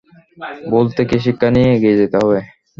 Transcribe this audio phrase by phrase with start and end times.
[0.69, 2.39] ভুল থেকে শিক্ষা নিয়ে এগিয়ে যেতে হবে।